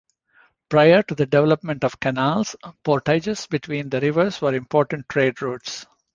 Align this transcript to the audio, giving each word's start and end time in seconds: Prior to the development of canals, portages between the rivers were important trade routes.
Prior 0.67 1.03
to 1.03 1.13
the 1.13 1.27
development 1.27 1.83
of 1.83 1.99
canals, 1.99 2.55
portages 2.83 3.45
between 3.45 3.87
the 3.89 4.01
rivers 4.01 4.41
were 4.41 4.55
important 4.55 5.07
trade 5.07 5.39
routes. 5.43 5.85